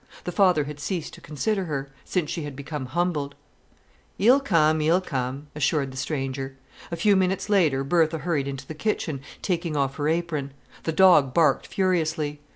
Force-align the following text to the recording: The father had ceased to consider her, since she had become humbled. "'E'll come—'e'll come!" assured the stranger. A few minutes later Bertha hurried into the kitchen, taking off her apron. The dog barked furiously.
The 0.23 0.31
father 0.31 0.63
had 0.63 0.79
ceased 0.79 1.13
to 1.13 1.21
consider 1.21 1.65
her, 1.65 1.87
since 2.03 2.31
she 2.31 2.41
had 2.41 2.55
become 2.55 2.87
humbled. 2.87 3.35
"'E'll 4.19 4.39
come—'e'll 4.39 4.99
come!" 4.99 5.45
assured 5.55 5.91
the 5.91 5.95
stranger. 5.95 6.57
A 6.91 6.95
few 6.95 7.15
minutes 7.15 7.49
later 7.49 7.83
Bertha 7.83 8.17
hurried 8.17 8.47
into 8.47 8.65
the 8.65 8.73
kitchen, 8.73 9.21
taking 9.43 9.77
off 9.77 9.97
her 9.97 10.07
apron. 10.07 10.53
The 10.85 10.91
dog 10.91 11.35
barked 11.35 11.67
furiously. 11.67 12.39